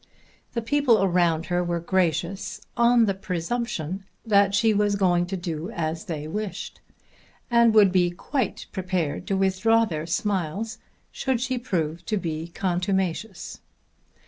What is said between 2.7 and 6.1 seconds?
on the presumption that she was going to do as